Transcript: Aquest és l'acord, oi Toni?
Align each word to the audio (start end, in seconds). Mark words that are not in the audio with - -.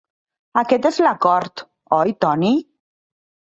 Aquest 0.61 0.87
és 0.91 0.97
l'acord, 1.09 1.63
oi 2.01 2.17
Toni? 2.27 2.53